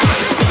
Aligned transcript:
Thank 0.00 0.42
you. 0.42 0.47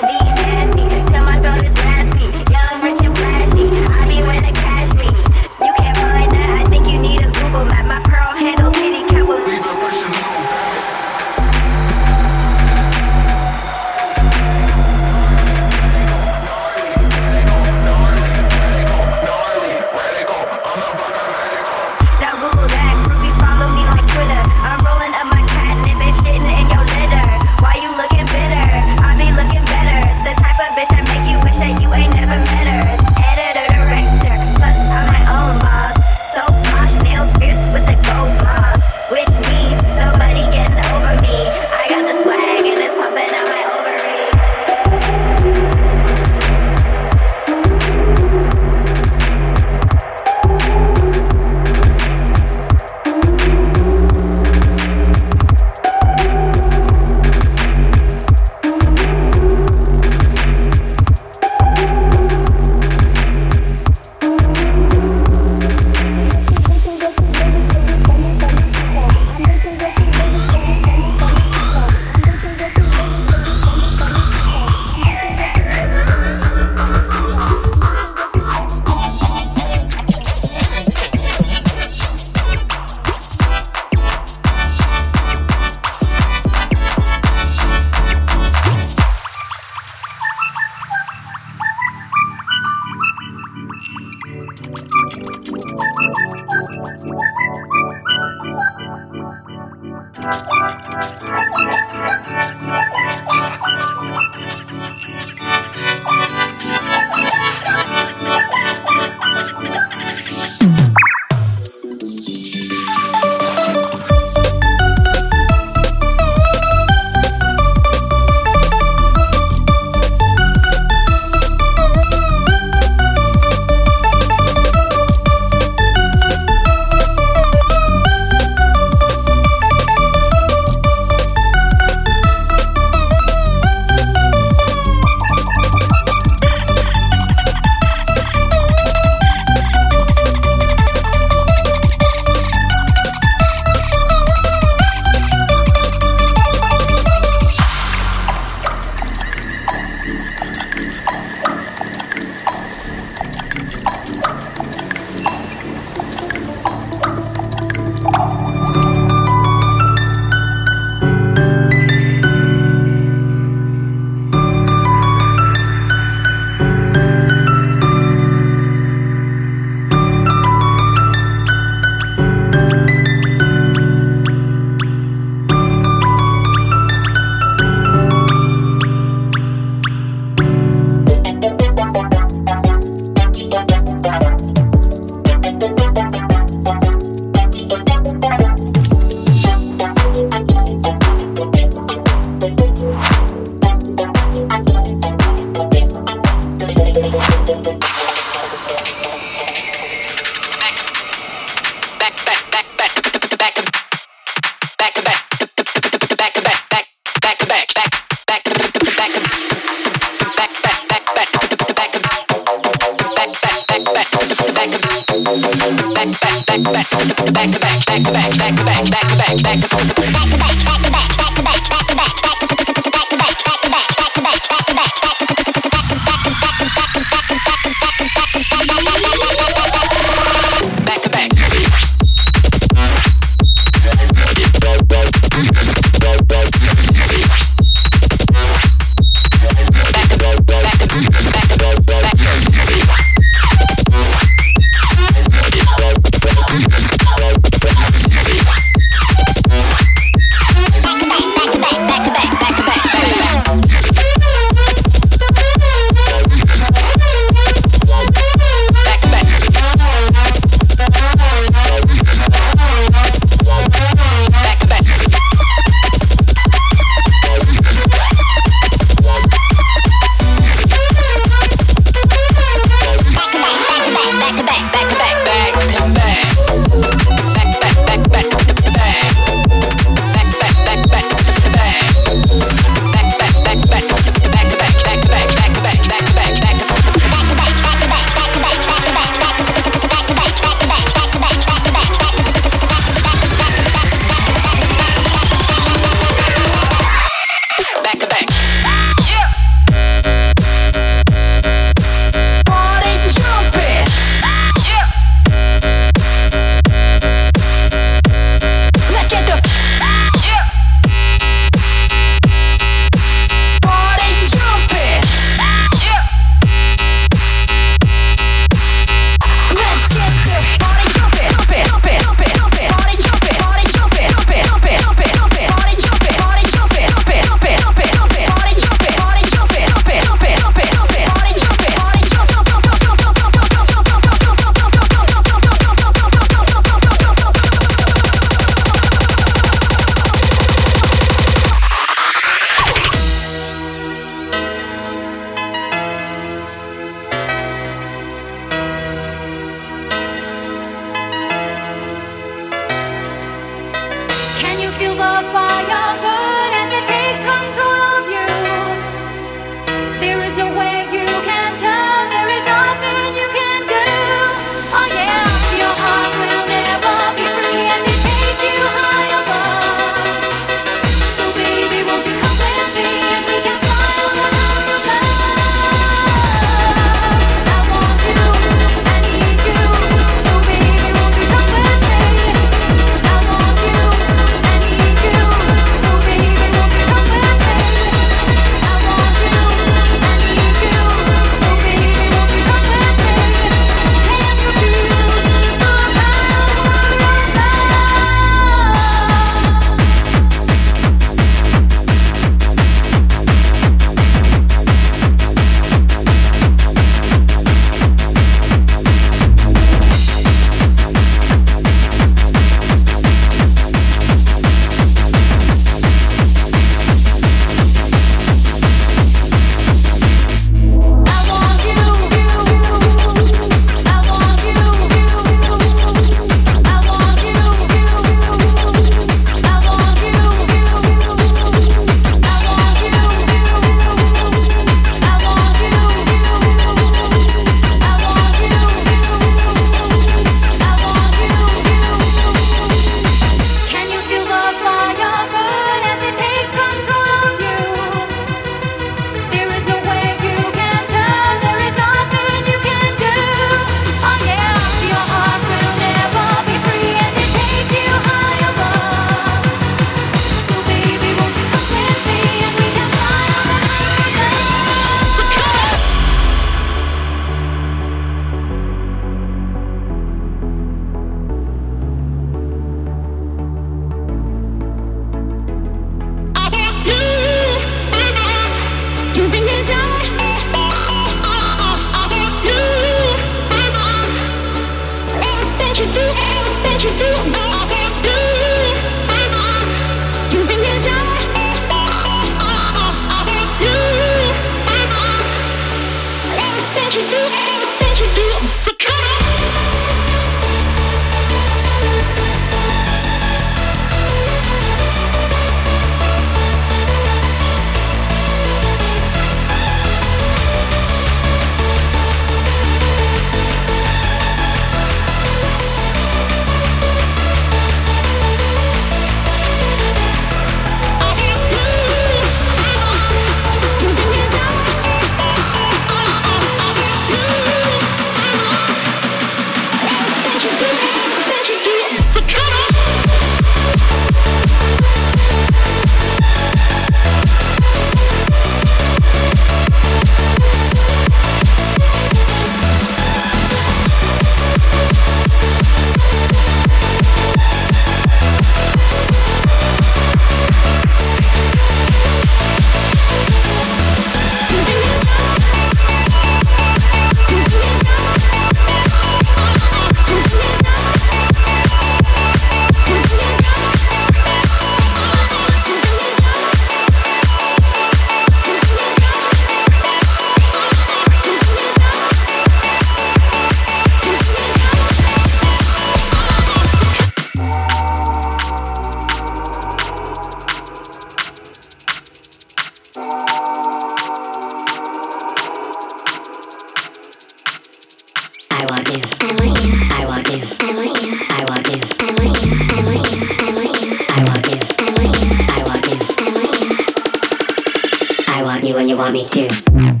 want 599.01 599.13
me 599.13 599.25
to. 599.25 600.00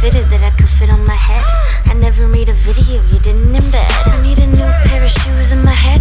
fitted 0.00 0.26
that 0.28 0.42
I 0.42 0.50
could 0.56 0.68
fit 0.68 0.90
on 0.90 1.04
my 1.06 1.14
head. 1.14 1.44
I 1.86 1.94
never 1.94 2.28
made 2.28 2.48
a 2.48 2.52
video, 2.52 3.02
you 3.10 3.18
didn't 3.18 3.52
embed. 3.52 4.12
I 4.12 4.20
need 4.22 4.38
a 4.38 4.46
new 4.46 4.68
pair 4.84 5.02
of 5.02 5.10
shoes 5.10 5.52
in 5.52 5.64
my 5.64 5.72
head. 5.72 5.95